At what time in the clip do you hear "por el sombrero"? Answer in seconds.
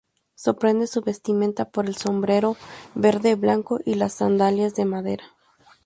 1.69-2.57